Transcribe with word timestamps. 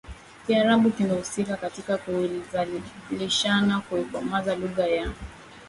Kiarabu 0.47 0.91
kimehusika 0.91 1.57
katika 1.57 1.97
kuizalishana 1.97 3.79
kuikomaza 3.79 4.55
lugha 4.55 4.87
ya 4.87 5.11